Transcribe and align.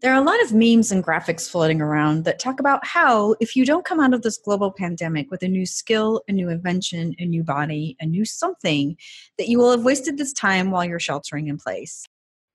There 0.00 0.12
are 0.12 0.22
a 0.22 0.24
lot 0.24 0.40
of 0.42 0.52
memes 0.52 0.92
and 0.92 1.02
graphics 1.02 1.50
floating 1.50 1.80
around 1.80 2.24
that 2.24 2.38
talk 2.38 2.60
about 2.60 2.86
how, 2.86 3.34
if 3.40 3.56
you 3.56 3.66
don't 3.66 3.84
come 3.84 3.98
out 3.98 4.14
of 4.14 4.22
this 4.22 4.38
global 4.38 4.70
pandemic 4.70 5.28
with 5.28 5.42
a 5.42 5.48
new 5.48 5.66
skill, 5.66 6.22
a 6.28 6.32
new 6.32 6.48
invention, 6.48 7.16
a 7.18 7.24
new 7.24 7.42
body, 7.42 7.96
a 7.98 8.06
new 8.06 8.24
something, 8.24 8.96
that 9.38 9.48
you 9.48 9.58
will 9.58 9.72
have 9.72 9.82
wasted 9.82 10.16
this 10.16 10.32
time 10.32 10.70
while 10.70 10.84
you're 10.84 11.00
sheltering 11.00 11.48
in 11.48 11.58
place. 11.58 12.06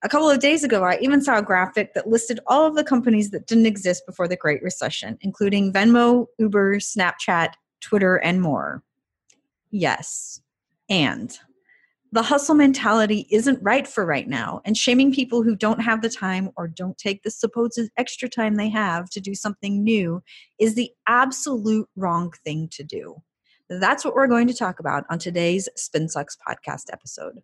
A 0.04 0.10
couple 0.10 0.30
of 0.30 0.40
days 0.40 0.64
ago, 0.64 0.86
I 0.86 0.98
even 1.02 1.22
saw 1.22 1.38
a 1.38 1.44
graphic 1.44 1.94
that 1.96 2.08
listed 2.08 2.40
all 2.48 2.66
of 2.66 2.76
the 2.76 2.84
companies 2.84 3.32
that 3.32 3.46
didn't 3.46 3.66
exist 3.66 4.06
before 4.06 4.30
the 4.30 4.38
Great 4.38 4.64
Recession, 4.64 5.18
including 5.20 5.74
Venmo, 5.74 6.28
Uber, 6.40 6.78
Snapchat, 6.78 7.56
Twitter, 7.82 8.16
and 8.16 8.42
more. 8.42 8.84
Yes, 9.70 10.40
and 10.90 11.38
the 12.14 12.22
hustle 12.22 12.54
mentality 12.54 13.26
isn't 13.32 13.58
right 13.64 13.88
for 13.88 14.06
right 14.06 14.28
now 14.28 14.62
and 14.66 14.78
shaming 14.78 15.12
people 15.12 15.42
who 15.42 15.56
don't 15.56 15.82
have 15.82 16.04
the 16.04 16.10
time 16.10 16.52
or 16.56 16.68
don't 16.68 16.96
take 17.00 17.24
the 17.24 17.32
supposed 17.32 17.82
extra 17.98 18.30
time 18.30 18.54
they 18.54 18.70
have 18.70 19.10
to 19.10 19.20
do 19.20 19.34
something 19.34 19.84
new 19.84 20.22
is 20.60 20.76
the 20.76 20.92
absolute 21.08 21.90
wrong 21.96 22.32
thing 22.46 22.70
to 22.72 22.84
do. 22.84 23.16
That's 23.68 24.06
what 24.06 24.14
we're 24.14 24.28
going 24.28 24.48
to 24.48 24.54
talk 24.54 24.80
about 24.80 25.06
on 25.10 25.18
today's 25.18 25.68
spin 25.76 26.08
sucks 26.08 26.38
podcast 26.48 26.84
episode. 26.94 27.42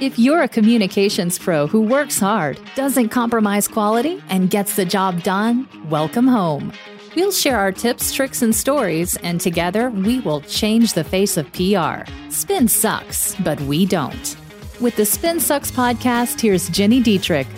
If 0.00 0.20
you're 0.20 0.42
a 0.42 0.48
communications 0.48 1.36
pro 1.36 1.66
who 1.66 1.80
works 1.80 2.20
hard 2.20 2.60
doesn't 2.76 3.08
compromise 3.08 3.66
quality 3.66 4.22
and 4.28 4.50
gets 4.50 4.76
the 4.76 4.84
job 4.84 5.24
done 5.24 5.68
welcome 5.90 6.28
home 6.28 6.72
We'll 7.16 7.32
share 7.32 7.58
our 7.58 7.72
tips, 7.72 8.12
tricks, 8.12 8.42
and 8.42 8.54
stories, 8.54 9.16
and 9.18 9.40
together 9.40 9.90
we 9.90 10.20
will 10.20 10.40
change 10.42 10.92
the 10.92 11.04
face 11.04 11.36
of 11.36 11.50
PR. 11.52 12.08
Spin 12.30 12.68
sucks, 12.68 13.34
but 13.36 13.60
we 13.62 13.86
don't. 13.86 14.36
With 14.80 14.94
the 14.96 15.06
Spin 15.06 15.40
Sucks 15.40 15.70
podcast, 15.70 16.40
here's 16.40 16.70
Gini 16.70 17.02
Dietrich. 17.02 17.48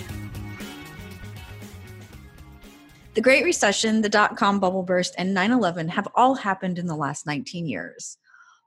The 3.15 3.21
Great 3.21 3.45
Recession, 3.45 4.01
the 4.01 4.09
dot 4.09 4.37
com 4.37 4.61
bubble 4.61 4.85
burst, 4.85 5.15
and 5.19 5.35
9 5.35 5.51
11 5.51 5.89
have 5.89 6.09
all 6.15 6.37
happened 6.37 6.79
in 6.79 6.87
the 6.87 6.97
last 6.97 7.27
19 7.27 7.67
years. 7.67 8.17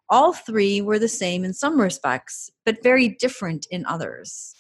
All 0.10 0.34
three 0.34 0.82
were 0.82 1.00
the 1.00 1.08
same 1.08 1.44
in 1.46 1.54
some 1.54 1.80
respects, 1.80 2.52
but 2.66 2.84
very 2.84 3.08
different 3.08 3.66
in 3.72 3.86
others. 3.86 4.54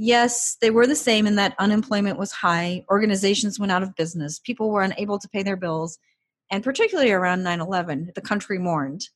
Yes, 0.00 0.56
they 0.60 0.70
were 0.70 0.86
the 0.86 0.94
same 0.94 1.26
in 1.26 1.34
that 1.34 1.56
unemployment 1.58 2.20
was 2.20 2.30
high, 2.30 2.84
organizations 2.88 3.58
went 3.58 3.72
out 3.72 3.82
of 3.82 3.96
business, 3.96 4.38
people 4.38 4.70
were 4.70 4.82
unable 4.82 5.18
to 5.18 5.28
pay 5.28 5.42
their 5.42 5.56
bills, 5.56 5.98
and 6.52 6.62
particularly 6.62 7.10
around 7.10 7.42
9 7.42 7.60
11, 7.60 8.12
the 8.14 8.20
country 8.20 8.60
mourned. 8.60 9.08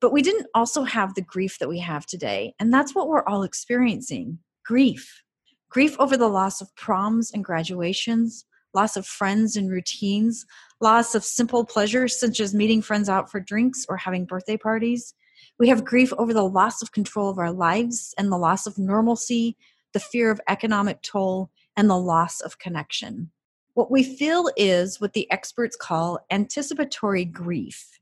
But 0.00 0.14
we 0.14 0.22
didn't 0.22 0.46
also 0.54 0.84
have 0.84 1.14
the 1.14 1.20
grief 1.20 1.58
that 1.58 1.68
we 1.68 1.78
have 1.80 2.06
today, 2.06 2.54
and 2.58 2.72
that's 2.72 2.94
what 2.94 3.06
we're 3.06 3.26
all 3.26 3.42
experiencing 3.42 4.38
grief. 4.64 5.22
Grief 5.68 5.94
over 6.00 6.16
the 6.16 6.26
loss 6.26 6.62
of 6.62 6.74
proms 6.74 7.30
and 7.32 7.44
graduations, 7.44 8.46
loss 8.72 8.96
of 8.96 9.06
friends 9.06 9.56
and 9.56 9.70
routines, 9.70 10.46
loss 10.80 11.14
of 11.14 11.22
simple 11.22 11.66
pleasures 11.66 12.18
such 12.18 12.40
as 12.40 12.54
meeting 12.54 12.80
friends 12.80 13.10
out 13.10 13.30
for 13.30 13.40
drinks 13.40 13.84
or 13.90 13.98
having 13.98 14.24
birthday 14.24 14.56
parties. 14.56 15.12
We 15.58 15.68
have 15.68 15.84
grief 15.84 16.14
over 16.16 16.32
the 16.32 16.48
loss 16.48 16.80
of 16.80 16.92
control 16.92 17.28
of 17.28 17.38
our 17.38 17.52
lives 17.52 18.14
and 18.16 18.32
the 18.32 18.38
loss 18.38 18.66
of 18.66 18.78
normalcy, 18.78 19.58
the 19.92 20.00
fear 20.00 20.30
of 20.30 20.40
economic 20.48 21.02
toll, 21.02 21.50
and 21.76 21.88
the 21.88 21.96
loss 21.96 22.40
of 22.40 22.58
connection. 22.58 23.30
What 23.74 23.90
we 23.90 24.02
feel 24.02 24.50
is 24.56 25.00
what 25.00 25.12
the 25.12 25.30
experts 25.30 25.76
call 25.76 26.18
anticipatory 26.30 27.24
grief. 27.24 27.98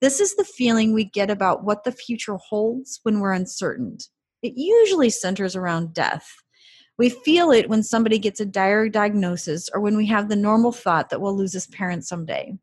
This 0.00 0.20
is 0.20 0.34
the 0.34 0.44
feeling 0.44 0.92
we 0.92 1.04
get 1.04 1.30
about 1.30 1.64
what 1.64 1.84
the 1.84 1.92
future 1.92 2.36
holds 2.36 3.00
when 3.04 3.20
we're 3.20 3.32
uncertain. 3.32 3.98
It 4.42 4.54
usually 4.56 5.10
centers 5.10 5.54
around 5.54 5.94
death. 5.94 6.28
We 6.98 7.08
feel 7.08 7.52
it 7.52 7.68
when 7.68 7.82
somebody 7.82 8.18
gets 8.18 8.40
a 8.40 8.44
dire 8.44 8.88
diagnosis 8.88 9.70
or 9.72 9.80
when 9.80 9.96
we 9.96 10.06
have 10.06 10.28
the 10.28 10.36
normal 10.36 10.72
thought 10.72 11.08
that 11.10 11.20
we'll 11.20 11.36
lose 11.36 11.52
his 11.52 11.68
parent 11.68 12.04
someday. 12.04 12.58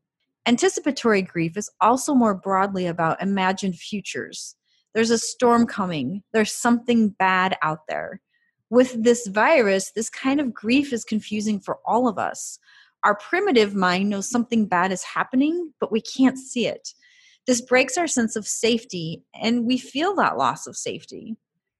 Anticipatory 0.46 1.22
grief 1.22 1.56
is 1.56 1.70
also 1.80 2.14
more 2.14 2.34
broadly 2.34 2.86
about 2.86 3.22
imagined 3.22 3.76
futures. 3.76 4.54
There's 4.94 5.10
a 5.10 5.18
storm 5.18 5.66
coming, 5.66 6.22
there's 6.32 6.52
something 6.52 7.10
bad 7.10 7.56
out 7.62 7.80
there 7.88 8.20
with 8.70 9.02
this 9.02 9.26
virus, 9.26 9.90
this 9.90 10.08
kind 10.08 10.40
of 10.40 10.54
grief 10.54 10.92
is 10.92 11.04
confusing 11.04 11.60
for 11.60 11.78
all 11.84 12.08
of 12.08 12.18
us. 12.18 12.58
Our 13.04 13.16
primitive 13.16 13.74
mind 13.74 14.08
knows 14.08 14.30
something 14.30 14.66
bad 14.66 14.92
is 14.92 15.02
happening, 15.02 15.72
but 15.80 15.90
we 15.90 16.00
can't 16.00 16.38
see 16.38 16.66
it. 16.66 16.94
This 17.46 17.60
breaks 17.60 17.98
our 17.98 18.06
sense 18.06 18.36
of 18.36 18.46
safety, 18.46 19.22
and 19.34 19.66
we 19.66 19.78
feel 19.78 20.14
that 20.16 20.38
loss 20.38 20.66
of 20.66 20.76
safety. 20.76 21.36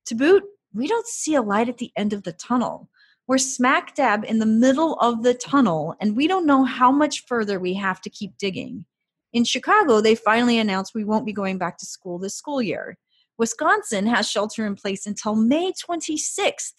To 0.06 0.14
boot, 0.14 0.42
we 0.74 0.88
don't 0.88 1.06
see 1.06 1.34
a 1.34 1.42
light 1.42 1.68
at 1.68 1.78
the 1.78 1.92
end 1.96 2.12
of 2.12 2.24
the 2.24 2.32
tunnel. 2.32 2.88
We're 3.26 3.38
smack 3.38 3.94
dab 3.94 4.24
in 4.24 4.40
the 4.40 4.46
middle 4.46 4.94
of 4.94 5.22
the 5.22 5.34
tunnel, 5.34 5.94
and 6.00 6.16
we 6.16 6.26
don't 6.26 6.46
know 6.46 6.64
how 6.64 6.90
much 6.90 7.26
further 7.26 7.60
we 7.60 7.74
have 7.74 8.00
to 8.00 8.10
keep 8.10 8.36
digging. 8.38 8.86
In 9.32 9.44
Chicago, 9.44 10.00
they 10.00 10.16
finally 10.16 10.58
announced 10.58 10.94
we 10.94 11.04
won't 11.04 11.26
be 11.26 11.32
going 11.32 11.58
back 11.58 11.78
to 11.78 11.86
school 11.86 12.18
this 12.18 12.34
school 12.34 12.60
year. 12.60 12.98
Wisconsin 13.40 14.06
has 14.06 14.30
shelter 14.30 14.66
in 14.66 14.76
place 14.76 15.06
until 15.06 15.34
May 15.34 15.72
26th. 15.72 16.74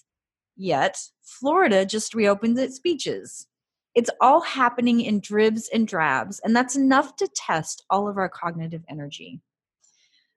Yet, 0.55 0.95
Florida 1.23 1.87
just 1.87 2.13
reopened 2.13 2.59
its 2.59 2.77
beaches. 2.77 3.47
It's 3.95 4.11
all 4.21 4.41
happening 4.41 5.01
in 5.01 5.21
dribs 5.21 5.71
and 5.73 5.87
drabs, 5.87 6.39
and 6.43 6.55
that's 6.55 6.75
enough 6.75 7.15
to 7.15 7.27
test 7.27 7.83
all 7.89 8.07
of 8.07 8.19
our 8.19 8.29
cognitive 8.29 8.83
energy. 8.87 9.41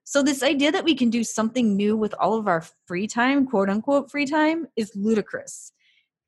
So, 0.03 0.23
this 0.23 0.41
idea 0.41 0.71
that 0.71 0.83
we 0.83 0.95
can 0.95 1.11
do 1.11 1.23
something 1.23 1.75
new 1.75 1.95
with 1.95 2.15
all 2.19 2.39
of 2.39 2.47
our 2.47 2.63
free 2.87 3.05
time, 3.05 3.45
quote 3.45 3.69
unquote 3.69 4.09
free 4.09 4.25
time, 4.25 4.65
is 4.75 4.91
ludicrous. 4.95 5.73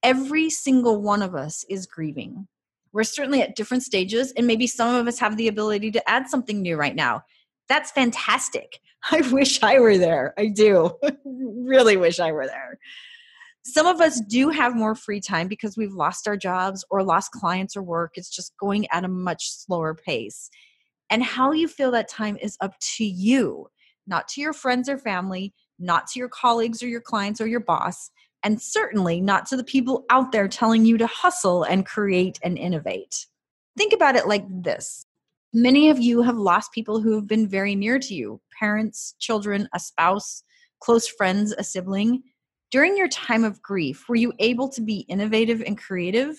Every 0.03 0.51
single 0.51 1.01
one 1.01 1.23
of 1.23 1.33
us 1.33 1.65
is 1.71 1.87
grieving. 1.87 2.47
We're 2.93 3.03
certainly 3.03 3.41
at 3.41 3.55
different 3.55 3.81
stages, 3.81 4.31
and 4.37 4.45
maybe 4.45 4.67
some 4.67 4.93
of 4.93 5.07
us 5.07 5.17
have 5.17 5.37
the 5.37 5.47
ability 5.47 5.89
to 5.89 6.07
add 6.07 6.29
something 6.29 6.61
new 6.61 6.77
right 6.77 6.95
now. 6.95 7.23
That's 7.67 7.89
fantastic. 7.89 8.79
I 9.11 9.21
wish 9.31 9.61
I 9.63 9.79
were 9.79 9.97
there. 9.97 10.33
I 10.37 10.47
do. 10.47 10.91
really 11.25 11.97
wish 11.97 12.19
I 12.19 12.31
were 12.31 12.47
there. 12.47 12.79
Some 13.63 13.85
of 13.85 13.99
us 13.99 14.21
do 14.21 14.49
have 14.49 14.75
more 14.75 14.95
free 14.95 15.19
time 15.19 15.47
because 15.49 15.75
we've 15.75 15.93
lost 15.93 16.27
our 16.27 16.37
jobs 16.37 16.85
or 16.89 17.03
lost 17.03 17.31
clients 17.31 17.75
or 17.75 17.83
work. 17.83 18.13
It's 18.15 18.33
just 18.33 18.53
going 18.57 18.87
at 18.91 19.03
a 19.03 19.09
much 19.09 19.51
slower 19.51 19.93
pace. 19.93 20.49
And 21.09 21.23
how 21.23 21.51
you 21.51 21.67
feel 21.67 21.91
that 21.91 22.07
time 22.07 22.37
is 22.41 22.57
up 22.61 22.79
to 22.95 23.05
you, 23.05 23.67
not 24.07 24.27
to 24.29 24.41
your 24.41 24.53
friends 24.53 24.87
or 24.87 24.97
family, 24.97 25.53
not 25.79 26.07
to 26.07 26.19
your 26.19 26.29
colleagues 26.29 26.81
or 26.81 26.87
your 26.87 27.01
clients 27.01 27.41
or 27.41 27.47
your 27.47 27.59
boss, 27.59 28.09
and 28.43 28.61
certainly 28.61 29.19
not 29.19 29.45
to 29.47 29.57
the 29.57 29.63
people 29.63 30.05
out 30.09 30.31
there 30.31 30.47
telling 30.47 30.85
you 30.85 30.97
to 30.97 31.07
hustle 31.07 31.63
and 31.63 31.85
create 31.85 32.39
and 32.43 32.57
innovate. 32.57 33.25
Think 33.77 33.93
about 33.93 34.15
it 34.15 34.27
like 34.27 34.45
this 34.49 35.05
Many 35.53 35.89
of 35.89 35.99
you 35.99 36.21
have 36.23 36.37
lost 36.37 36.73
people 36.73 36.99
who 36.99 37.15
have 37.15 37.25
been 37.25 37.47
very 37.47 37.73
near 37.73 37.99
to 37.99 38.13
you 38.13 38.41
parents, 38.59 39.15
children, 39.19 39.69
a 39.73 39.79
spouse, 39.79 40.43
close 40.81 41.07
friends, 41.07 41.53
a 41.57 41.63
sibling. 41.63 42.23
During 42.69 42.97
your 42.97 43.07
time 43.07 43.45
of 43.45 43.61
grief, 43.61 44.09
were 44.09 44.15
you 44.15 44.33
able 44.39 44.67
to 44.69 44.81
be 44.81 45.05
innovative 45.07 45.61
and 45.65 45.77
creative? 45.77 46.37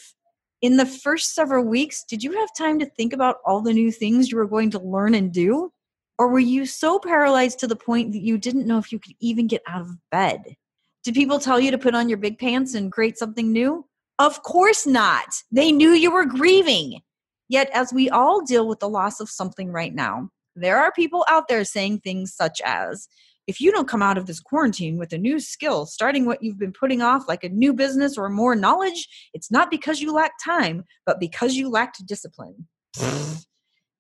In 0.61 0.77
the 0.77 0.85
first 0.85 1.35
several 1.35 1.65
weeks, 1.65 2.05
did 2.05 2.23
you 2.23 2.33
have 2.33 2.51
time 2.57 2.79
to 2.81 2.87
think 2.87 3.13
about 3.13 3.37
all 3.47 3.63
the 3.63 3.73
new 3.73 3.91
things 3.91 4.31
you 4.31 4.37
were 4.37 4.47
going 4.47 4.71
to 4.73 4.81
learn 4.81 5.15
and 5.15 5.33
do? 5.33 5.73
Or 6.19 6.29
were 6.29 6.39
you 6.39 6.67
so 6.67 6.99
paralyzed 6.99 7.61
to 7.61 7.67
the 7.67 7.77
point 7.77 8.13
that 8.13 8.23
you 8.23 8.37
didn't 8.37 8.67
know 8.67 8.79
if 8.79 8.93
you 8.93 8.99
could 8.99 9.15
even 9.21 9.47
get 9.47 9.63
out 9.67 9.81
of 9.81 9.97
bed? 10.11 10.57
Did 11.05 11.15
people 11.15 11.39
tell 11.39 11.59
you 11.59 11.71
to 11.71 11.79
put 11.79 11.95
on 11.95 12.09
your 12.09 12.19
big 12.19 12.39
pants 12.39 12.75
and 12.75 12.93
create 12.93 13.17
something 13.17 13.53
new? 13.53 13.87
Of 14.19 14.43
course 14.43 14.87
not. 14.87 15.29
They 15.51 15.73
knew 15.73 15.91
you 15.91 16.11
were 16.11 16.27
grieving. 16.27 17.01
Yet, 17.49 17.71
as 17.73 17.93
we 17.93 18.11
all 18.11 18.43
deal 18.43 18.69
with 18.69 18.81
the 18.81 18.89
loss 18.89 19.21
of 19.21 19.31
something 19.31 19.73
right 19.73 19.95
now, 19.95 20.31
there 20.55 20.79
are 20.79 20.93
people 20.93 21.25
out 21.29 21.49
there 21.49 21.65
saying 21.65 22.01
things 22.01 22.35
such 22.35 22.61
as, 22.65 23.09
if 23.47 23.61
you 23.61 23.73
don't 23.73 23.89
come 23.89 24.03
out 24.03 24.19
of 24.19 24.27
this 24.27 24.41
quarantine 24.41 24.99
with 24.99 25.13
a 25.15 25.19
new 25.19 25.41
skill, 25.41 25.87
starting 25.87 26.27
what 26.27 26.43
you've 26.43 26.59
been 26.59 26.73
putting 26.73 27.01
off, 27.01 27.27
like 27.27 27.45
a 27.45 27.49
new 27.49 27.73
business 27.73 28.19
or 28.19 28.29
more 28.29 28.55
knowledge, 28.55 29.09
it's 29.33 29.51
not 29.51 29.71
because 29.71 30.01
you 30.01 30.13
lack 30.13 30.33
time, 30.45 30.85
but 31.07 31.19
because 31.19 31.55
you 31.55 31.71
lacked 31.71 32.05
discipline. 32.07 32.69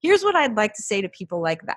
Here's 0.01 0.23
what 0.23 0.37
I'd 0.37 0.57
like 0.57 0.75
to 0.75 0.83
say 0.83 1.01
to 1.01 1.09
people 1.09 1.41
like 1.43 1.63
that. 1.67 1.77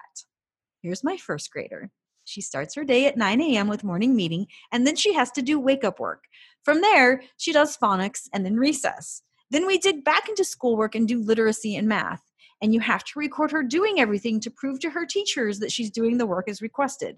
Here's 0.84 1.04
my 1.04 1.16
first 1.16 1.50
grader. 1.52 1.90
She 2.26 2.42
starts 2.42 2.76
her 2.76 2.84
day 2.84 3.06
at 3.06 3.18
9 3.18 3.42
a.m. 3.42 3.68
with 3.68 3.84
morning 3.84 4.16
meeting, 4.16 4.48
and 4.72 4.86
then 4.86 4.96
she 4.96 5.14
has 5.14 5.32
to 5.32 5.42
do 5.42 5.60
wake 5.60 5.84
up 5.84 6.00
work. 6.00 6.26
From 6.64 6.82
there, 6.82 7.22
she 7.38 7.54
does 7.54 7.78
phonics 7.78 8.28
and 8.34 8.46
then 8.46 8.58
recess. 8.58 9.24
Then 9.52 9.68
we 9.68 9.78
dig 9.78 10.04
back 10.04 10.28
into 10.28 10.44
schoolwork 10.44 10.96
and 10.96 11.08
do 11.08 11.22
literacy 11.22 11.76
and 11.76 11.88
math. 11.88 12.24
And 12.62 12.74
you 12.74 12.80
have 12.80 13.04
to 13.04 13.20
record 13.20 13.52
her 13.52 13.64
doing 13.64 14.00
everything 14.00 14.40
to 14.42 14.52
prove 14.52 14.80
to 14.80 14.90
her 14.90 15.06
teachers 15.06 15.60
that 15.60 15.72
she's 15.72 15.92
doing 15.92 16.18
the 16.18 16.26
work 16.26 16.50
as 16.50 16.62
requested 16.62 17.18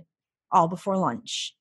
all 0.52 0.68
before 0.68 0.98
lunch. 0.98 1.54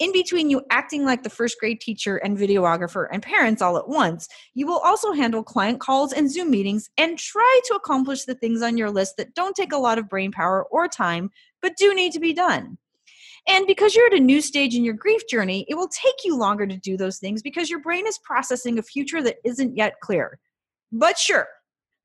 In 0.00 0.12
between 0.12 0.50
you 0.50 0.62
acting 0.70 1.04
like 1.04 1.22
the 1.22 1.30
first 1.30 1.58
grade 1.60 1.80
teacher 1.80 2.16
and 2.16 2.36
videographer 2.36 3.06
and 3.12 3.22
parents 3.22 3.62
all 3.62 3.76
at 3.76 3.88
once, 3.88 4.28
you 4.52 4.66
will 4.66 4.80
also 4.80 5.12
handle 5.12 5.44
client 5.44 5.78
calls 5.78 6.12
and 6.12 6.30
Zoom 6.30 6.50
meetings 6.50 6.90
and 6.98 7.16
try 7.16 7.60
to 7.66 7.74
accomplish 7.74 8.24
the 8.24 8.34
things 8.34 8.60
on 8.60 8.76
your 8.76 8.90
list 8.90 9.16
that 9.16 9.34
don't 9.34 9.54
take 9.54 9.72
a 9.72 9.78
lot 9.78 9.98
of 9.98 10.08
brain 10.08 10.32
power 10.32 10.64
or 10.64 10.88
time, 10.88 11.30
but 11.62 11.76
do 11.76 11.94
need 11.94 12.12
to 12.12 12.20
be 12.20 12.32
done. 12.32 12.76
And 13.46 13.66
because 13.66 13.94
you're 13.94 14.06
at 14.06 14.14
a 14.14 14.20
new 14.20 14.40
stage 14.40 14.74
in 14.74 14.84
your 14.84 14.94
grief 14.94 15.22
journey, 15.28 15.66
it 15.68 15.74
will 15.74 15.88
take 15.88 16.24
you 16.24 16.36
longer 16.36 16.66
to 16.66 16.76
do 16.76 16.96
those 16.96 17.18
things 17.18 17.42
because 17.42 17.68
your 17.68 17.80
brain 17.80 18.06
is 18.06 18.18
processing 18.18 18.78
a 18.78 18.82
future 18.82 19.22
that 19.22 19.36
isn't 19.44 19.76
yet 19.76 20.00
clear. 20.00 20.38
But 20.92 21.18
sure, 21.18 21.46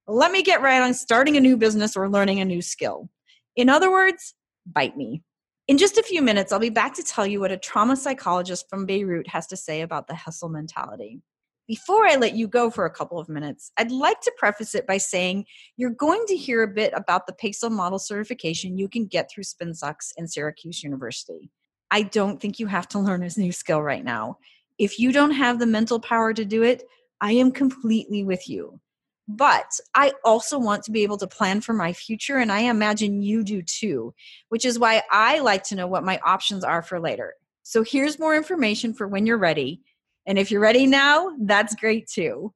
let 0.07 0.31
me 0.31 0.43
get 0.43 0.61
right 0.61 0.81
on 0.81 0.93
starting 0.93 1.37
a 1.37 1.41
new 1.41 1.55
business 1.55 1.95
or 1.95 2.09
learning 2.09 2.39
a 2.41 2.45
new 2.45 2.61
skill. 2.61 3.09
In 3.55 3.69
other 3.69 3.91
words, 3.91 4.33
bite 4.65 4.97
me. 4.97 5.23
In 5.67 5.77
just 5.77 5.97
a 5.97 6.03
few 6.03 6.21
minutes, 6.21 6.51
I'll 6.51 6.59
be 6.59 6.69
back 6.69 6.95
to 6.95 7.03
tell 7.03 7.27
you 7.27 7.39
what 7.39 7.51
a 7.51 7.57
trauma 7.57 7.95
psychologist 7.95 8.65
from 8.69 8.85
Beirut 8.85 9.27
has 9.27 9.45
to 9.47 9.55
say 9.55 9.81
about 9.81 10.07
the 10.07 10.15
hustle 10.15 10.49
mentality. 10.49 11.21
Before 11.69 12.07
I 12.07 12.15
let 12.15 12.33
you 12.33 12.47
go 12.47 12.71
for 12.71 12.85
a 12.85 12.89
couple 12.89 13.19
of 13.19 13.29
minutes, 13.29 13.71
I'd 13.77 13.91
like 13.91 14.21
to 14.21 14.33
preface 14.39 14.73
it 14.73 14.87
by 14.87 14.97
saying 14.97 15.45
you're 15.77 15.91
going 15.91 16.25
to 16.25 16.35
hear 16.35 16.63
a 16.63 16.67
bit 16.67 16.91
about 16.95 17.27
the 17.27 17.33
PESO 17.33 17.69
model 17.69 17.99
certification 17.99 18.75
you 18.75 18.89
can 18.89 19.05
get 19.05 19.29
through 19.29 19.43
SpinSucks 19.43 20.13
and 20.17 20.27
Syracuse 20.27 20.83
University. 20.83 21.51
I 21.91 22.01
don't 22.01 22.41
think 22.41 22.57
you 22.57 22.65
have 22.65 22.87
to 22.87 22.99
learn 22.99 23.21
a 23.21 23.29
new 23.37 23.51
skill 23.51 23.83
right 23.83 24.03
now. 24.03 24.39
If 24.79 24.97
you 24.97 25.11
don't 25.11 25.29
have 25.29 25.59
the 25.59 25.67
mental 25.67 25.99
power 25.99 26.33
to 26.33 26.43
do 26.43 26.63
it, 26.63 26.85
I 27.21 27.33
am 27.33 27.51
completely 27.51 28.23
with 28.23 28.49
you. 28.49 28.79
But 29.27 29.71
I 29.93 30.13
also 30.25 30.57
want 30.57 30.81
to 30.85 30.91
be 30.91 31.03
able 31.03 31.17
to 31.17 31.27
plan 31.27 31.61
for 31.61 31.73
my 31.73 31.93
future, 31.93 32.37
and 32.37 32.51
I 32.51 32.61
imagine 32.61 33.21
you 33.21 33.43
do 33.43 33.61
too, 33.61 34.15
which 34.47 34.65
is 34.65 34.79
why 34.79 35.03
I 35.11 35.37
like 35.37 35.65
to 35.65 35.75
know 35.75 35.85
what 35.85 36.03
my 36.03 36.19
options 36.25 36.63
are 36.63 36.81
for 36.81 36.99
later. 36.99 37.35
So 37.61 37.83
here's 37.83 38.17
more 38.17 38.35
information 38.35 38.95
for 38.95 39.07
when 39.07 39.27
you're 39.27 39.37
ready. 39.37 39.83
And 40.29 40.37
if 40.37 40.51
you're 40.51 40.61
ready 40.61 40.85
now, 40.85 41.31
that's 41.39 41.73
great 41.73 42.07
too. 42.07 42.53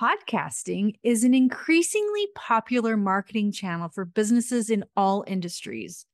Podcasting 0.00 0.94
is 1.02 1.24
an 1.24 1.34
increasingly 1.34 2.28
popular 2.36 2.96
marketing 2.96 3.50
channel 3.50 3.88
for 3.88 4.04
businesses 4.04 4.70
in 4.70 4.84
all 4.96 5.24
industries. 5.26 6.06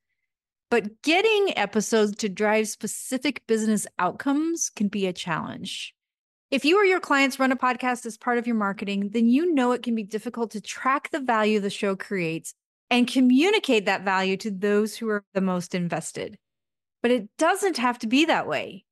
But 0.71 1.03
getting 1.03 1.55
episodes 1.55 2.15
to 2.15 2.29
drive 2.29 2.67
specific 2.67 3.43
business 3.45 3.85
outcomes 3.99 4.71
can 4.71 4.87
be 4.87 5.05
a 5.05 5.13
challenge. 5.13 5.93
If 6.49 6.65
you 6.65 6.79
or 6.79 6.83
your 6.83 6.99
clients 6.99 7.39
run 7.39 7.51
a 7.51 7.55
podcast 7.55 8.07
as 8.07 8.17
part 8.17 8.39
of 8.39 8.47
your 8.47 8.55
marketing, 8.55 9.11
then 9.13 9.29
you 9.29 9.53
know 9.53 9.71
it 9.73 9.83
can 9.83 9.93
be 9.93 10.01
difficult 10.01 10.49
to 10.51 10.61
track 10.61 11.11
the 11.11 11.19
value 11.19 11.59
the 11.59 11.69
show 11.69 11.95
creates 11.95 12.55
and 12.89 13.07
communicate 13.07 13.85
that 13.85 14.03
value 14.03 14.37
to 14.37 14.49
those 14.49 14.95
who 14.95 15.09
are 15.09 15.23
the 15.35 15.41
most 15.41 15.75
invested. 15.75 16.39
But 17.03 17.11
it 17.11 17.29
doesn't 17.37 17.77
have 17.77 17.99
to 17.99 18.07
be 18.07 18.25
that 18.25 18.47
way. 18.47 18.85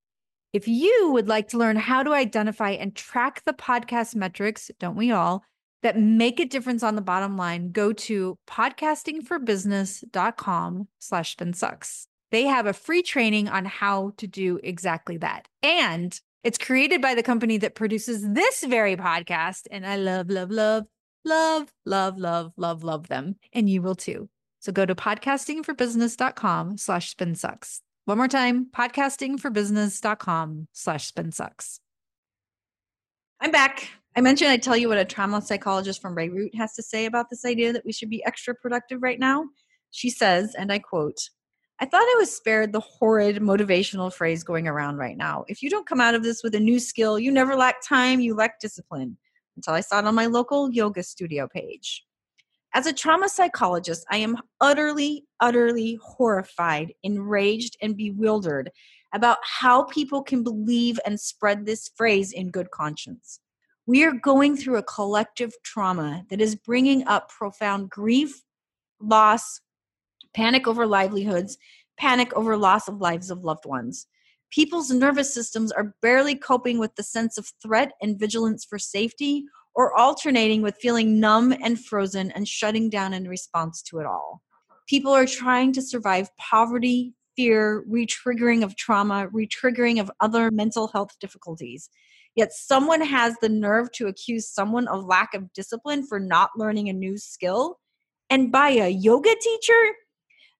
If 0.53 0.67
you 0.67 1.11
would 1.13 1.29
like 1.29 1.47
to 1.49 1.57
learn 1.57 1.77
how 1.77 2.03
to 2.03 2.11
identify 2.11 2.71
and 2.71 2.93
track 2.93 3.41
the 3.45 3.53
podcast 3.53 4.15
metrics, 4.15 4.69
don't 4.79 4.97
we 4.97 5.11
all, 5.11 5.45
that 5.81 5.97
make 5.97 6.41
a 6.41 6.45
difference 6.45 6.83
on 6.83 6.95
the 6.95 7.01
bottom 7.01 7.37
line, 7.37 7.71
go 7.71 7.93
to 7.93 8.37
podcastingforbusiness.com 8.47 10.87
slash 10.99 11.37
spinsucks. 11.37 12.07
They 12.31 12.43
have 12.43 12.65
a 12.65 12.73
free 12.73 13.01
training 13.01 13.47
on 13.47 13.63
how 13.65 14.11
to 14.17 14.27
do 14.27 14.59
exactly 14.61 15.15
that. 15.17 15.47
And 15.63 16.19
it's 16.43 16.57
created 16.57 17.01
by 17.01 17.15
the 17.15 17.23
company 17.23 17.57
that 17.59 17.75
produces 17.75 18.21
this 18.21 18.61
very 18.63 18.97
podcast. 18.97 19.67
And 19.71 19.87
I 19.87 19.95
love, 19.95 20.29
love, 20.29 20.51
love, 20.51 20.85
love, 21.23 21.71
love, 21.85 22.17
love, 22.17 22.51
love, 22.57 22.83
love 22.83 23.07
them. 23.07 23.37
And 23.53 23.69
you 23.69 23.81
will 23.81 23.95
too. 23.95 24.27
So 24.59 24.71
go 24.71 24.85
to 24.85 24.95
podcastingforbusiness.com 24.95 26.77
slash 26.77 27.15
spinsucks. 27.15 27.79
One 28.11 28.17
more 28.17 28.27
time, 28.27 28.67
podcastingforbusiness.com 28.75 30.67
slash 30.73 31.13
spinsucks. 31.13 31.79
I'm 33.39 33.51
back. 33.51 33.87
I 34.17 34.19
mentioned 34.19 34.51
I'd 34.51 34.61
tell 34.61 34.75
you 34.75 34.89
what 34.89 34.97
a 34.97 35.05
trauma 35.05 35.41
psychologist 35.41 36.01
from 36.01 36.15
Beirut 36.15 36.53
has 36.55 36.73
to 36.73 36.83
say 36.83 37.05
about 37.05 37.29
this 37.29 37.45
idea 37.45 37.71
that 37.71 37.85
we 37.85 37.93
should 37.93 38.09
be 38.09 38.21
extra 38.25 38.53
productive 38.53 39.01
right 39.01 39.17
now. 39.17 39.45
She 39.91 40.09
says, 40.09 40.55
and 40.55 40.73
I 40.73 40.79
quote, 40.79 41.29
I 41.79 41.85
thought 41.85 42.01
I 42.01 42.17
was 42.19 42.35
spared 42.35 42.73
the 42.73 42.81
horrid 42.81 43.37
motivational 43.37 44.13
phrase 44.13 44.43
going 44.43 44.67
around 44.67 44.97
right 44.97 45.15
now. 45.15 45.45
If 45.47 45.63
you 45.63 45.69
don't 45.69 45.87
come 45.87 46.01
out 46.01 46.13
of 46.13 46.21
this 46.21 46.43
with 46.43 46.53
a 46.53 46.59
new 46.59 46.81
skill, 46.81 47.17
you 47.17 47.31
never 47.31 47.55
lack 47.55 47.77
time, 47.81 48.19
you 48.19 48.35
lack 48.35 48.59
discipline. 48.59 49.15
Until 49.55 49.73
I 49.73 49.79
saw 49.79 49.99
it 49.99 50.05
on 50.05 50.15
my 50.15 50.25
local 50.25 50.69
yoga 50.69 51.01
studio 51.01 51.47
page. 51.47 52.03
As 52.73 52.85
a 52.85 52.93
trauma 52.93 53.27
psychologist, 53.27 54.05
I 54.09 54.17
am 54.17 54.37
utterly, 54.61 55.25
utterly 55.41 55.99
horrified, 56.01 56.93
enraged, 57.03 57.75
and 57.81 57.97
bewildered 57.97 58.71
about 59.13 59.39
how 59.43 59.83
people 59.83 60.23
can 60.23 60.41
believe 60.41 60.97
and 61.05 61.19
spread 61.19 61.65
this 61.65 61.89
phrase 61.95 62.31
in 62.31 62.49
good 62.49 62.71
conscience. 62.71 63.41
We 63.85 64.05
are 64.05 64.13
going 64.13 64.55
through 64.55 64.77
a 64.77 64.83
collective 64.83 65.51
trauma 65.63 66.23
that 66.29 66.39
is 66.39 66.55
bringing 66.55 67.05
up 67.07 67.27
profound 67.29 67.89
grief, 67.89 68.41
loss, 69.01 69.59
panic 70.33 70.65
over 70.65 70.87
livelihoods, 70.87 71.57
panic 71.97 72.31
over 72.33 72.55
loss 72.55 72.87
of 72.87 73.01
lives 73.01 73.29
of 73.29 73.43
loved 73.43 73.65
ones. 73.65 74.07
People's 74.49 74.91
nervous 74.91 75.33
systems 75.33 75.73
are 75.73 75.93
barely 76.01 76.35
coping 76.35 76.79
with 76.79 76.95
the 76.95 77.03
sense 77.03 77.37
of 77.37 77.51
threat 77.61 77.91
and 78.01 78.17
vigilance 78.17 78.63
for 78.63 78.79
safety 78.79 79.43
or 79.75 79.97
alternating 79.97 80.61
with 80.61 80.75
feeling 80.81 81.19
numb 81.19 81.53
and 81.63 81.83
frozen 81.83 82.31
and 82.31 82.47
shutting 82.47 82.89
down 82.89 83.13
in 83.13 83.27
response 83.27 83.81
to 83.83 83.99
it 83.99 84.05
all. 84.05 84.41
People 84.87 85.11
are 85.11 85.25
trying 85.25 85.71
to 85.73 85.81
survive 85.81 86.29
poverty, 86.37 87.13
fear, 87.35 87.83
retriggering 87.89 88.63
of 88.63 88.75
trauma, 88.75 89.29
retriggering 89.33 89.99
of 89.99 90.11
other 90.19 90.51
mental 90.51 90.87
health 90.87 91.11
difficulties. 91.19 91.89
Yet 92.35 92.53
someone 92.53 93.01
has 93.01 93.35
the 93.41 93.49
nerve 93.49 93.91
to 93.93 94.07
accuse 94.07 94.49
someone 94.49 94.87
of 94.87 95.05
lack 95.05 95.33
of 95.33 95.51
discipline 95.53 96.05
for 96.05 96.19
not 96.19 96.51
learning 96.57 96.89
a 96.89 96.93
new 96.93 97.17
skill. 97.17 97.79
And 98.29 98.51
by 98.51 98.69
a 98.69 98.89
yoga 98.89 99.35
teacher? 99.41 99.95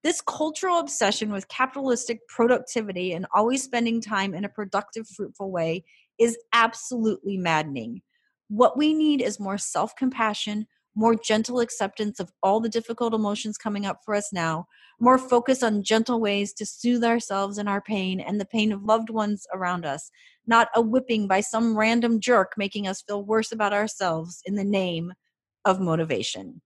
This 0.04 0.22
cultural 0.22 0.80
obsession 0.80 1.32
with 1.32 1.48
capitalistic 1.48 2.28
productivity 2.28 3.14
and 3.14 3.28
always 3.36 3.64
spending 3.64 4.02
time 4.02 4.34
in 4.34 4.44
a 4.44 4.50
productive, 4.50 5.08
fruitful 5.08 5.52
way 5.52 5.84
is 6.20 6.38
absolutely 6.54 7.38
maddening. 7.38 8.02
What 8.52 8.78
we 8.78 8.94
need 8.94 9.22
is 9.22 9.40
more 9.40 9.58
self 9.58 9.96
compassion, 9.96 10.68
more 10.94 11.16
gentle 11.16 11.62
acceptance 11.62 12.20
of 12.20 12.34
all 12.44 12.60
the 12.60 12.68
difficult 12.68 13.14
emotions 13.14 13.58
coming 13.58 13.86
up 13.86 14.00
for 14.04 14.14
us 14.14 14.34
now, 14.34 14.68
more 15.00 15.18
focus 15.18 15.64
on 15.64 15.84
gentle 15.84 16.20
ways 16.20 16.52
to 16.56 16.66
soothe 16.66 17.06
ourselves 17.06 17.58
and 17.58 17.70
our 17.70 17.80
pain 17.80 18.20
and 18.20 18.42
the 18.42 18.46
pain 18.46 18.74
of 18.74 18.84
loved 18.84 19.10
ones 19.10 19.48
around 19.54 19.86
us, 19.86 20.12
not 20.46 20.68
a 20.76 20.82
whipping 20.82 21.30
by 21.30 21.40
some 21.40 21.78
random 21.78 22.20
jerk 22.20 22.52
making 22.58 22.90
us 22.90 23.02
feel 23.02 23.24
worse 23.24 23.54
about 23.54 23.72
ourselves 23.72 24.42
in 24.46 24.56
the 24.56 24.66
name 24.66 25.14
of 25.64 25.80
motivation. 25.80 26.62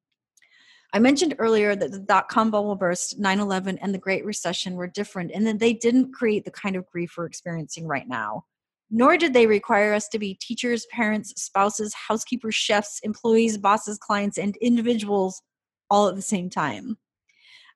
I 0.91 0.97
mentioned 0.97 1.35
earlier 1.37 1.75
that 1.75 1.91
the 1.91 1.99
dot 1.99 2.29
com 2.29 2.49
bubble 2.49 2.75
burst, 2.75 3.19
9 3.19 3.39
11, 3.39 3.77
and 3.77 3.93
the 3.93 3.99
Great 3.99 4.25
Recession 4.25 4.73
were 4.73 4.87
different 4.87 5.29
and 5.35 5.45
that 5.45 5.59
they 5.59 5.73
didn't 5.73 6.13
create 6.13 6.45
the 6.45 6.51
kind 6.51 6.75
of 6.75 6.87
grief 6.87 7.13
we're 7.15 7.27
experiencing 7.27 7.85
right 7.85 8.07
now 8.07 8.45
nor 8.95 9.17
did 9.17 9.33
they 9.33 9.45
require 9.45 9.93
us 9.93 10.07
to 10.07 10.17
be 10.17 10.35
teachers, 10.35 10.85
parents, 10.89 11.33
spouses, 11.35 11.93
housekeepers, 11.93 12.55
chefs, 12.55 13.01
employees, 13.03 13.57
bosses, 13.57 13.97
clients, 13.97 14.37
and 14.37 14.55
individuals 14.61 15.41
all 15.89 16.07
at 16.07 16.15
the 16.15 16.21
same 16.21 16.49
time. 16.49 16.97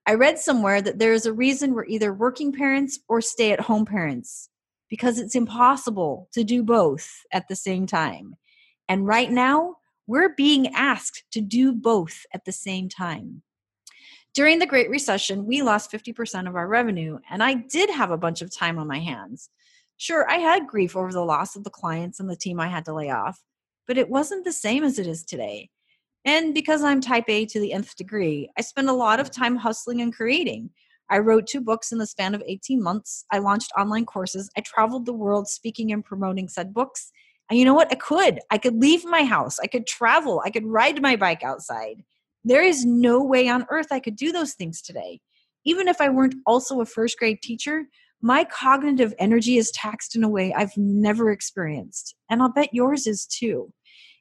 I 0.08 0.14
read 0.14 0.40
somewhere 0.40 0.82
that 0.82 0.98
there 0.98 1.12
is 1.12 1.26
a 1.26 1.34
reason 1.34 1.74
we're 1.74 1.84
either 1.88 2.14
working 2.14 2.54
parents 2.54 3.00
or 3.10 3.20
stay 3.20 3.52
at 3.52 3.60
home 3.60 3.86
parents 3.86 4.50
because 4.90 5.20
it's 5.20 5.36
impossible 5.36 6.30
to 6.32 6.46
do 6.46 6.64
both 6.64 7.12
at 7.34 7.50
the 7.50 7.56
same 7.56 7.86
time. 7.86 8.38
And 8.88 9.06
right 9.06 9.30
now, 9.30 9.76
we're 10.08 10.34
being 10.36 10.74
asked 10.74 11.26
to 11.34 11.42
do 11.42 11.74
both 11.74 12.26
at 12.34 12.46
the 12.46 12.54
same 12.54 12.88
time. 12.88 13.42
During 14.34 14.60
the 14.60 14.66
Great 14.66 14.90
Recession, 14.90 15.46
we 15.46 15.64
lost 15.64 15.92
50% 15.92 16.48
of 16.48 16.56
our 16.56 16.68
revenue, 16.68 17.20
and 17.30 17.44
I 17.44 17.56
did 17.56 17.90
have 17.90 18.12
a 18.12 18.18
bunch 18.18 18.42
of 18.42 18.56
time 18.56 18.80
on 18.80 18.88
my 18.88 19.00
hands. 19.00 19.50
Sure, 20.00 20.26
I 20.30 20.38
had 20.38 20.66
grief 20.66 20.96
over 20.96 21.12
the 21.12 21.26
loss 21.26 21.58
of 21.58 21.66
the 21.66 21.70
clients 21.70 22.22
and 22.22 22.30
the 22.30 22.36
team 22.38 22.58
I 22.58 22.70
had 22.70 22.86
to 22.86 22.94
lay 22.94 23.10
off, 23.10 23.44
but 23.86 23.98
it 23.98 24.10
wasn't 24.10 24.46
the 24.46 24.54
same 24.54 24.82
as 24.86 24.98
it 24.98 25.06
is 25.06 25.26
today. 25.26 25.70
And 26.24 26.54
because 26.54 26.84
I'm 26.84 27.02
type 27.02 27.26
A 27.28 27.46
to 27.48 27.60
the 27.60 27.74
nth 27.74 27.98
degree, 27.98 28.50
I 28.58 28.62
spend 28.62 28.90
a 28.90 28.94
lot 28.94 29.20
of 29.20 29.30
time 29.30 29.58
hustling 29.58 30.00
and 30.02 30.16
creating. 30.16 30.70
I 31.10 31.18
wrote 31.18 31.48
two 31.48 31.60
books 31.60 31.92
in 31.92 31.98
the 31.98 32.08
span 32.08 32.34
of 32.34 32.42
18 32.48 32.82
months. 32.82 33.26
I 33.30 33.40
launched 33.40 33.74
online 33.78 34.06
courses. 34.06 34.50
I 34.56 34.62
traveled 34.62 35.06
the 35.06 35.12
world 35.12 35.50
speaking 35.50 35.92
and 35.92 36.04
promoting 36.04 36.48
said 36.48 36.74
books. 36.74 37.12
And 37.50 37.60
you 37.60 37.66
know 37.66 37.74
what? 37.74 37.92
I 37.92 37.96
could. 37.96 38.40
I 38.52 38.58
could 38.58 38.80
leave 38.80 39.04
my 39.04 39.26
house. 39.26 39.60
I 39.60 39.68
could 39.68 39.86
travel. 39.86 40.42
I 40.46 40.50
could 40.50 40.66
ride 40.66 41.02
my 41.02 41.18
bike 41.18 41.44
outside. 41.44 42.04
There 42.46 42.64
is 42.64 42.86
no 42.86 43.22
way 43.22 43.50
on 43.50 43.66
earth 43.70 43.88
I 43.92 44.00
could 44.00 44.16
do 44.16 44.32
those 44.32 44.54
things 44.54 44.82
today. 44.82 45.20
Even 45.66 45.90
if 45.90 46.00
I 46.00 46.08
weren't 46.08 46.36
also 46.46 46.80
a 46.80 46.86
first 46.86 47.20
grade 47.20 47.42
teacher, 47.42 47.88
my 48.22 48.44
cognitive 48.44 49.14
energy 49.18 49.58
is 49.58 49.72
taxed 49.72 50.16
in 50.16 50.24
a 50.24 50.30
way 50.30 50.54
I've 50.54 50.76
never 50.76 51.32
experienced. 51.32 52.16
And 52.30 52.42
I'll 52.42 52.52
bet 52.52 52.74
yours 52.74 53.08
is 53.08 53.26
too. 53.26 53.72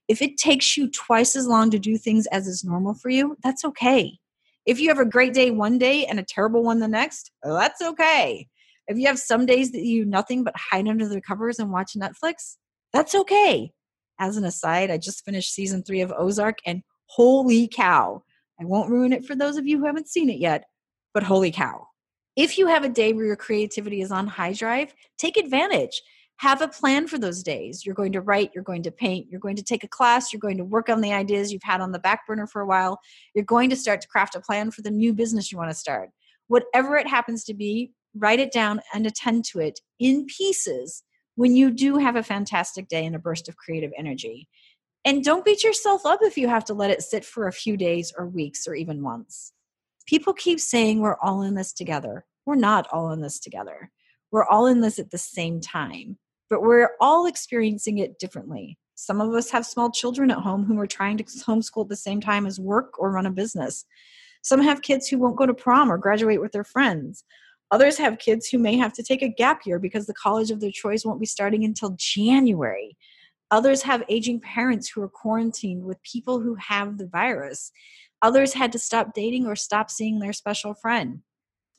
If 0.07 0.23
it 0.23 0.39
takes 0.39 0.77
you 0.77 0.89
twice 0.91 1.35
as 1.37 1.47
long 1.47 1.71
to 1.71 1.79
do 1.79 1.99
things 1.99 2.27
as 2.29 2.47
is 2.47 2.65
normal 2.65 2.95
for 2.95 3.11
you, 3.11 3.37
that's 3.43 3.65
okay. 3.65 4.19
If 4.65 4.81
you 4.81 4.89
have 4.89 4.99
a 4.99 5.05
great 5.05 5.35
day 5.35 5.51
one 5.51 5.79
day 5.79 6.07
and 6.07 6.19
a 6.21 6.25
terrible 6.25 6.63
one 6.63 6.79
the 6.79 6.89
next, 6.89 7.33
that's 7.43 7.83
okay. 7.83 8.47
If 8.87 8.97
you 8.97 9.07
have 9.07 9.19
some 9.19 9.47
days 9.47 9.73
that 9.73 9.83
you 9.83 10.05
do 10.05 10.11
nothing 10.11 10.45
but 10.45 10.55
hide 10.57 10.89
under 10.89 11.09
the 11.09 11.21
covers 11.21 11.59
and 11.59 11.71
watch 11.71 11.93
Netflix, 11.97 12.57
that's 12.93 13.15
okay. 13.15 13.73
As 14.21 14.37
an 14.37 14.45
aside, 14.45 14.91
I 14.91 14.99
just 14.99 15.25
finished 15.25 15.53
season 15.53 15.83
three 15.83 16.01
of 16.01 16.13
Ozark 16.17 16.59
and 16.65 16.83
holy 17.07 17.69
cow. 17.69 18.23
I 18.61 18.65
won't 18.65 18.91
ruin 18.91 19.13
it 19.13 19.25
for 19.25 19.35
those 19.35 19.57
of 19.57 19.67
you 19.67 19.79
who 19.79 19.87
haven't 19.87 20.09
seen 20.09 20.31
it 20.31 20.39
yet, 20.39 20.65
but 21.13 21.23
holy 21.23 21.51
cow 21.51 21.88
If 22.39 22.57
you 22.57 22.69
have 22.69 22.85
a 22.85 22.89
day 22.89 23.13
where 23.13 23.27
your 23.27 23.35
creativity 23.35 24.01
is 24.01 24.13
on 24.13 24.29
high 24.29 24.53
drive, 24.53 24.95
take 25.19 25.37
advantage. 25.37 26.01
Have 26.37 26.63
a 26.63 26.69
plan 26.69 27.09
for 27.09 27.19
those 27.19 27.43
days. 27.43 27.85
You're 27.85 27.97
going 27.97 28.13
to 28.13 28.21
write, 28.21 28.53
you're 28.55 28.63
going 28.63 28.85
to 28.85 28.93
paint, 28.93 29.27
you're 29.29 29.41
going 29.41 29.57
to 29.57 29.63
take 29.65 29.83
a 29.83 29.89
class, 29.89 30.33
you're 30.33 30.39
going 30.39 30.59
to 30.59 30.65
work 30.65 30.89
on 30.89 31.01
the 31.01 31.13
ideas 31.13 31.53
you've 31.53 31.65
had 31.65 31.81
on 31.81 31.91
the 31.91 31.99
back 31.99 32.29
burner 32.29 32.47
for 32.47 32.63
a 32.63 32.67
while. 32.67 33.01
You're 33.35 33.45
going 33.45 33.71
to 33.71 33.77
start 33.77 34.01
to 34.03 34.07
craft 34.07 34.37
a 34.37 34.41
plan 34.41 34.71
for 34.71 34.83
the 34.83 34.91
new 34.93 35.13
business 35.13 35.51
you 35.51 35.59
want 35.59 35.73
to 35.73 35.77
start. 35.77 36.11
Whatever 36.47 36.95
it 36.97 37.09
happens 37.09 37.43
to 37.43 37.55
be, 37.55 37.91
write 38.15 38.39
it 38.39 38.53
down 38.53 38.83
and 38.95 39.05
attend 39.05 39.45
to 39.47 39.59
it 39.59 39.81
in 39.99 40.25
pieces 40.27 41.03
when 41.35 41.57
you 41.57 41.73
do 41.73 41.97
have 41.97 42.15
a 42.15 42.23
fantastic 42.23 42.87
day 42.87 43.05
and 43.05 43.17
a 43.17 43.19
burst 43.19 43.49
of 43.49 43.57
creative 43.57 43.91
energy. 43.99 44.47
And 45.05 45.25
don't 45.25 45.45
beat 45.45 45.65
yourself 45.65 46.07
up 46.07 46.21
if 46.23 46.39
you 46.39 46.47
have 46.47 46.67
to 46.67 46.75
let 46.75 46.93
it 46.93 47.03
sit 47.03 47.25
for 47.25 47.49
a 47.49 47.53
few 47.53 47.77
days 47.77 48.13
or 48.17 48.29
weeks 48.29 48.69
or 48.69 48.77
even 48.77 49.01
months. 49.01 49.53
People 50.09 50.33
keep 50.33 50.59
saying 50.59 51.01
we're 51.01 51.19
all 51.21 51.43
in 51.43 51.55
this 51.55 51.75
together. 51.75 52.25
We're 52.47 52.55
not 52.55 52.89
all 52.91 53.13
in 53.13 53.21
this 53.21 53.39
together. 53.39 53.91
We're 54.31 54.47
all 54.47 54.65
in 54.65 54.81
this 54.81 54.99
at 54.99 55.11
the 55.11 55.19
same 55.19 55.61
time, 55.61 56.17
but 56.49 56.63
we're 56.63 56.93
all 56.99 57.27
experiencing 57.27 57.99
it 57.99 58.19
differently. 58.19 58.79
Some 58.95 59.21
of 59.21 59.35
us 59.35 59.51
have 59.51 59.67
small 59.67 59.91
children 59.91 60.31
at 60.31 60.39
home 60.39 60.65
whom 60.65 60.81
are 60.81 60.87
trying 60.87 61.19
to 61.19 61.25
homeschool 61.25 61.83
at 61.83 61.89
the 61.91 61.97
same 61.97 62.23
time 62.23 62.47
as 62.47 62.59
work 62.59 62.99
or 62.99 63.13
run 63.13 63.27
a 63.27 63.31
business. 63.31 63.85
Some 64.41 64.63
have 64.63 64.81
kids 64.81 65.07
who 65.07 65.19
won't 65.19 65.37
go 65.37 65.45
to 65.45 65.53
prom 65.53 65.93
or 65.93 65.99
graduate 65.99 66.41
with 66.41 66.53
their 66.53 66.65
friends. 66.65 67.23
Others 67.71 67.99
have 67.99 68.19
kids 68.19 68.49
who 68.49 68.57
may 68.57 68.79
have 68.79 68.95
to 68.95 69.03
take 69.03 69.21
a 69.21 69.29
gap 69.29 69.67
year 69.67 69.79
because 69.79 70.07
the 70.07 70.15
college 70.15 70.51
of 70.51 70.61
their 70.61 70.71
choice 70.71 71.05
won't 71.05 71.21
be 71.21 71.27
starting 71.27 71.65
until 71.65 71.95
January. 71.99 72.97
Others 73.51 73.83
have 73.83 74.05
aging 74.09 74.41
parents 74.41 74.89
who 74.89 75.03
are 75.03 75.09
quarantined 75.09 75.85
with 75.85 76.03
people 76.03 76.41
who 76.41 76.55
have 76.55 76.97
the 76.97 77.07
virus. 77.07 77.73
Others 78.23 78.55
had 78.55 78.73
to 78.73 78.79
stop 78.79 79.15
dating 79.15 79.47
or 79.47 79.57
stop 79.57 79.91
seeing 79.91 80.19
their 80.19 80.33
special 80.33 80.75
friend. 80.75 81.23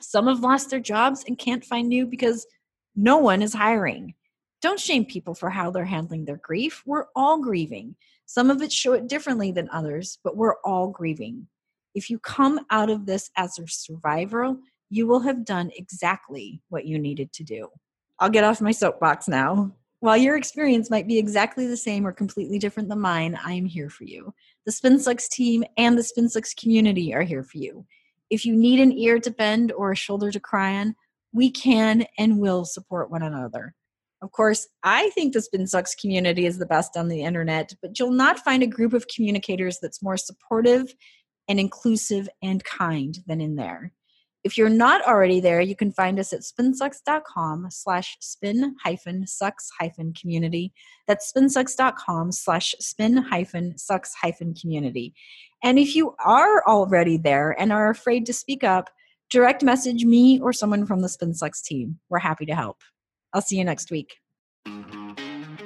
Some 0.01 0.27
have 0.27 0.39
lost 0.39 0.69
their 0.69 0.79
jobs 0.79 1.23
and 1.27 1.37
can't 1.37 1.65
find 1.65 1.89
new 1.89 2.05
because 2.05 2.47
no 2.95 3.17
one 3.17 3.41
is 3.41 3.53
hiring. 3.53 4.13
Don't 4.61 4.79
shame 4.79 5.05
people 5.05 5.33
for 5.33 5.49
how 5.49 5.71
they're 5.71 5.85
handling 5.85 6.25
their 6.25 6.37
grief. 6.37 6.83
We're 6.85 7.05
all 7.15 7.41
grieving. 7.41 7.95
Some 8.25 8.49
of 8.49 8.61
it 8.61 8.71
show 8.71 8.93
it 8.93 9.07
differently 9.07 9.51
than 9.51 9.69
others, 9.71 10.19
but 10.23 10.37
we're 10.37 10.59
all 10.63 10.87
grieving. 10.87 11.47
If 11.95 12.09
you 12.09 12.19
come 12.19 12.59
out 12.69 12.89
of 12.89 13.05
this 13.05 13.31
as 13.35 13.57
a 13.57 13.67
survivor, 13.67 14.55
you 14.89 15.07
will 15.07 15.21
have 15.21 15.45
done 15.45 15.71
exactly 15.75 16.61
what 16.69 16.85
you 16.85 16.99
needed 16.99 17.31
to 17.33 17.43
do. 17.43 17.69
I'll 18.19 18.29
get 18.29 18.43
off 18.43 18.61
my 18.61 18.71
soapbox 18.71 19.27
now. 19.27 19.71
While 20.01 20.17
your 20.17 20.37
experience 20.37 20.89
might 20.89 21.07
be 21.07 21.17
exactly 21.17 21.67
the 21.67 21.77
same 21.77 22.07
or 22.07 22.13
completely 22.13 22.57
different 22.57 22.87
than 22.87 22.99
mine, 22.99 23.37
I 23.43 23.53
am 23.53 23.65
here 23.65 23.89
for 23.89 24.05
you. 24.05 24.33
The 24.69 24.89
SpinSucks 24.89 25.27
team 25.29 25.63
and 25.77 25.97
the 25.97 26.03
SpinSucks 26.03 26.55
community 26.55 27.11
are 27.11 27.23
here 27.23 27.41
for 27.41 27.57
you. 27.57 27.87
If 28.29 28.45
you 28.45 28.55
need 28.55 28.79
an 28.79 28.91
ear 28.91 29.17
to 29.17 29.31
bend 29.31 29.71
or 29.71 29.91
a 29.91 29.95
shoulder 29.95 30.29
to 30.29 30.39
cry 30.39 30.75
on, 30.75 30.95
we 31.33 31.49
can 31.49 32.05
and 32.19 32.37
will 32.37 32.65
support 32.65 33.09
one 33.09 33.23
another. 33.23 33.73
Of 34.21 34.31
course, 34.31 34.67
I 34.83 35.09
think 35.09 35.33
the 35.33 35.39
SpinSucks 35.39 35.99
community 35.99 36.45
is 36.45 36.59
the 36.59 36.67
best 36.67 36.95
on 36.97 37.07
the 37.07 37.23
internet, 37.23 37.73
but 37.81 37.97
you'll 37.97 38.11
not 38.11 38.41
find 38.41 38.61
a 38.61 38.67
group 38.67 38.93
of 38.93 39.07
communicators 39.07 39.79
that's 39.81 40.03
more 40.03 40.17
supportive 40.17 40.93
and 41.47 41.59
inclusive 41.59 42.29
and 42.43 42.63
kind 42.63 43.17
than 43.25 43.41
in 43.41 43.55
there. 43.55 43.91
If 44.43 44.57
you're 44.57 44.69
not 44.69 45.05
already 45.05 45.39
there, 45.39 45.59
you 45.59 45.75
can 45.75 45.91
find 45.91 46.19
us 46.19 46.31
at 46.31 46.41
spinsucks.com 46.41 47.67
slash 47.71 48.17
spin 48.21 48.75
hyphen 48.83 49.27
sucks 49.27 49.69
hyphen 49.77 50.13
community. 50.13 50.71
That's 51.07 51.31
spinsucks.com 51.31 52.31
slash 52.31 52.73
spin 52.79 53.17
hyphen 53.17 53.77
sucks 53.77 54.13
hyphen 54.15 54.53
community. 54.53 55.13
And 55.61 55.77
if 55.77 55.95
you 55.95 56.15
are 56.25 56.63
already 56.65 57.17
there 57.17 57.59
and 57.59 57.73
are 57.73 57.89
afraid 57.89 58.25
to 58.27 58.33
speak 58.33 58.63
up, 58.63 58.89
direct 59.29 59.63
message 59.63 60.05
me 60.05 60.39
or 60.39 60.53
someone 60.53 60.85
from 60.85 61.01
the 61.01 61.07
SpinSucks 61.07 61.63
team. 61.63 61.99
We're 62.09 62.19
happy 62.19 62.45
to 62.45 62.55
help. 62.55 62.81
I'll 63.33 63.41
see 63.41 63.57
you 63.57 63.65
next 63.65 63.91
week. 63.91 64.17